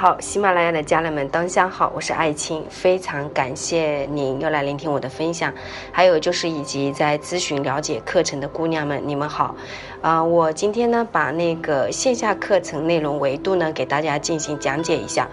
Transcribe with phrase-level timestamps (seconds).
[0.00, 5.52] 好，喜马拉雅的家人们，当下好，我是爱青，非常感谢您又来聆听我的分享，
[5.92, 9.54] 还有就是以及在咨询了解课程的姑娘们，你们好，
[10.00, 15.28] 啊，我今天呢把那个线下课程内容维度呢给大家进行讲解一下。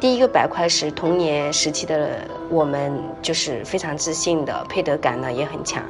[0.00, 2.92] 第一个板块是童年时期的我们，
[3.22, 5.82] 就是非常自信的，配得感呢也很强，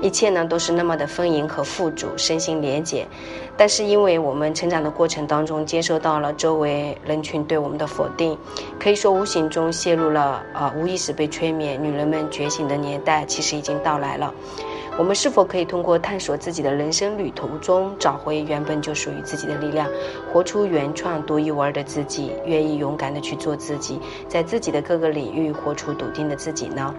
[0.00, 3.06] 一切呢都是那么的丰盈和富足，身心连结。
[3.58, 8.38] 但是因为我们成长的过程当中，接受到了周围人群对我们的否定，
[8.80, 11.82] 可以说无形中陷入了啊无意识被催眠。
[11.82, 14.32] 女人们觉醒的年代其实已经到来了。
[14.96, 19.88] 我们是否可以通过探索自己的人生旅途中，找回原本就属于自己的力量，
[20.32, 23.98] 活出原创独一无二的自己，愿意勇敢的去做做自己，
[24.28, 26.94] 在自己的各个领域活出笃定的自己呢？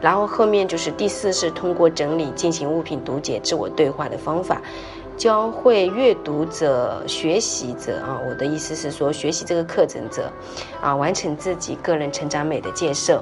[0.00, 4.62] 然后后面就是第四是通过整理进行物品读解、自我对话的方法，
[5.16, 10.30] 教会阅读者、学习者啊，我的意思是说，学习这个课程者，
[10.80, 13.20] 啊，完成自己个人成长美的建设，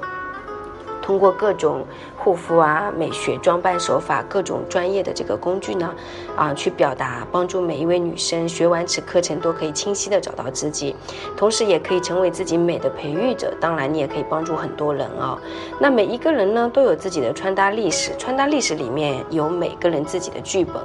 [1.01, 1.83] 通过各种。
[2.29, 5.91] 护肤啊，美学装扮手法，各种专业的这个工具呢，
[6.35, 10.95] 啊，去表达，帮助每一位女生学完此课程都可以清晰的找到自己，
[11.35, 13.51] 同时也可以成为自己美的培育者。
[13.59, 15.35] 当然，你也可以帮助很多人啊。
[15.79, 20.75] 那每一个人呢，都有自己的穿搭历史，穿搭历史里面有每个人自己的剧本，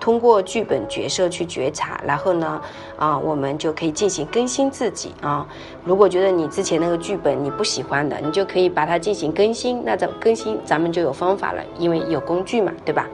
[0.00, 2.58] 通过剧本角色去觉察，然后呢，
[2.96, 5.46] 啊，我们就可以进行更新自己啊。
[5.84, 9.84] 如果觉得你之前那个剧本你不喜欢的，你就可以把它进行更新。
[9.84, 10.58] 那咱更新？
[10.64, 10.93] 咱们。
[10.94, 13.08] 就有方法了，因为有工具嘛，对吧？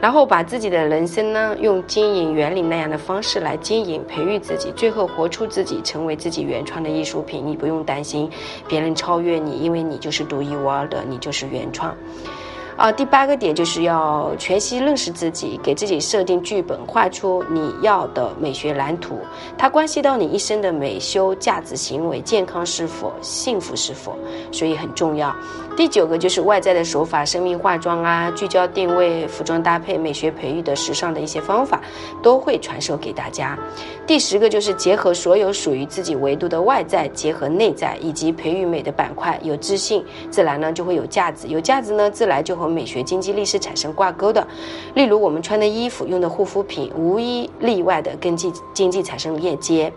[0.00, 7.44] 然后把自己的人生呢，用经营原理那样的方式来经营、培育自己，最后活出自己，成为自己原创的艺术品。
[7.46, 8.30] 你不用担心
[8.68, 11.96] 别人超越你，因为你就是独一无二的，你就是原创。
[12.76, 19.18] 啊，第八个点就是要全息认识自己，给自己设定剧本，画出你要的美学蓝图。
[19.56, 24.14] 它关系到你一生的美修、价值、行为、健康是否、幸福是否，
[24.52, 25.34] 所以很重要。
[25.74, 31.80] 第九个就是外在的手法，生命化妆啊，聚焦定位、服装搭配、美学培育的时尚的一些方法，
[32.22, 33.58] 都会传授给大家。
[34.06, 42.65] 第十个就是结合所有属于自己维度的外在，结合内在以及培育美的板块，有自信，自然呢就会有价值，有价值呢自然就会。
[42.68, 44.46] 美学、经济、历史产生挂钩的，
[44.94, 49.92] 例如我们穿的衣服、用的护肤品，无一例外的跟经经济产生链接，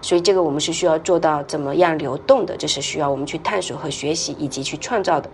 [0.00, 5.28] 所以这个我们是需要做到怎么样流动的，这是需要我们去探索和学习以及去创造的。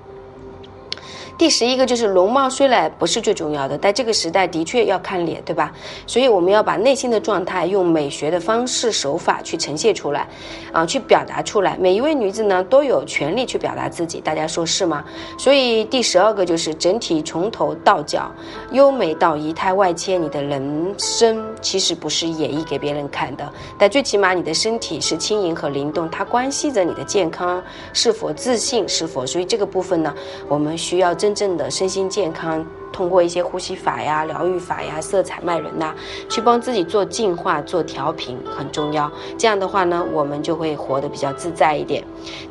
[1.39, 5.73] 第十一个就是容貌虽然不是最重要的，但这个时代的确要看脸，对吧？
[6.05, 10.27] 所以我们要把内心的状态用美学的方式手法去呈现出来，
[10.73, 11.77] 啊，去表达出来。
[11.79, 15.05] 每一位女子呢都有权利去表达自己，大家说是吗？
[15.39, 18.29] 所以第十二个就是整体从头到脚
[18.73, 23.49] 优美到仪态外切，你的人生其实不是演绎给别人看的，
[23.79, 27.63] 但最起码你的身体是轻盈和灵动，它关系着你的健康
[27.93, 29.25] 是否自信是否。
[29.25, 30.13] 所以这个部分呢，
[30.49, 31.28] 我们需要真。
[31.29, 32.65] 真正的身心健康。
[32.99, 35.95] 通过一些呼吸法呀、疗愈法呀、色彩卖人呐，
[36.29, 39.09] 去帮自己做净化、做调频很重要。
[39.39, 42.03] 这样的话呢，我们就会活得比较自在一点。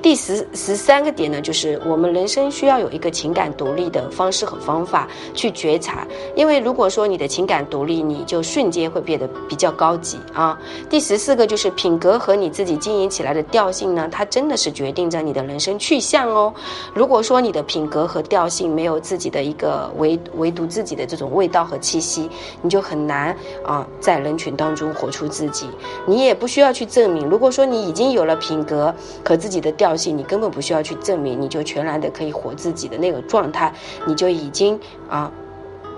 [0.02, 6.08] 第十十三个点呢，就是我们人生需要有一个情感独立的方式和方法去觉察。
[6.34, 10.58] 因为如果说你的情感独立，你就瞬间会变得比较高级啊。
[10.90, 16.54] 第十四个就是品格和你自己经营起来的调性呢，它真的是决定着你的人生去向哦。
[16.94, 22.30] 如果说你的品格和调性没有自己的一个维唯独自己的这种味道和气息，
[22.62, 25.70] 你就很难啊，在人群当中活出自己。
[26.06, 27.28] 你也不需要去证明。
[27.28, 28.94] 如果说你已经有了品格
[29.26, 33.74] 和自己的调性，你根本不需要去证明，你就全然的可以活自己的那个状态，
[34.06, 35.32] 你就已经啊。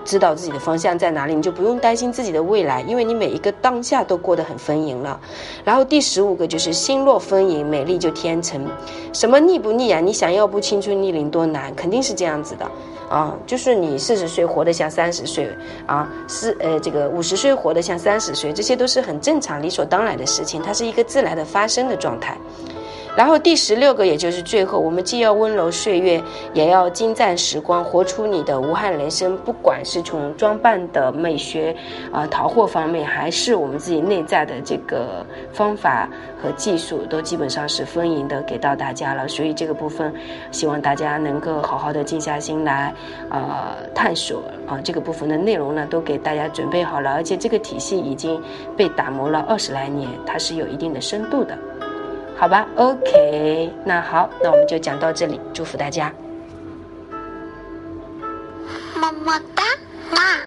[0.06, 5.20] 知道自己的方向在哪里，你就不用担心自己的未来，因为你每一个当下都过得很丰盈了。
[5.64, 8.66] 然后第十五个就是心若丰盈，美丽就天成。
[9.14, 10.00] 什么腻不腻啊？
[10.00, 11.76] 你想要不青春逆龄多难？
[11.76, 12.66] 肯定是这样子的
[13.10, 13.36] 啊！
[13.48, 15.50] 就是你四十岁活得像三十岁
[15.88, 22.38] 啊，四呃这个五十岁活得像三十岁，这些都是很正常、理所当然的事情，它是一个自然的发生的状态。
[23.20, 26.24] 然后第十六个，也就是最后，我们既要温柔岁月，
[26.54, 29.36] 也要精湛时光，活出你的无憾人生。
[29.40, 31.76] 不管是从装扮的美学
[32.14, 36.08] 啊、淘货方面，还是我们自己内在的这个方法
[36.42, 39.28] 和技术，都基本上是丰盈的给到大家了。
[39.28, 40.14] 所以这个部分，
[40.50, 42.94] 希望大家能够好好的静下心来，
[43.30, 47.12] 呃，探索啊，这个部分的内容呢，都给大家准备好了。
[47.12, 48.42] 而且这个体系已经
[48.78, 51.58] 被打磨了二十来年，它是有一定的深度的。
[52.40, 56.10] 好吧，OK，那好，那我们就讲到这里，祝福大家，
[58.96, 59.64] 么么哒，
[60.10, 60.38] 妈。